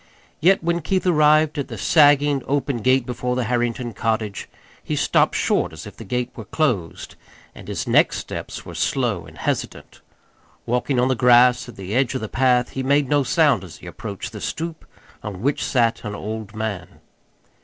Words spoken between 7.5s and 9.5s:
and his next steps were slow and